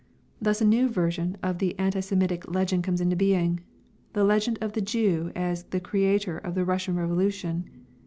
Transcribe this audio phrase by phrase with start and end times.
[0.41, 3.59] Thus a new version of the anti Semitic legend comes into being:
[4.13, 7.69] the legend of the Jew as the creator of the Russian revolution.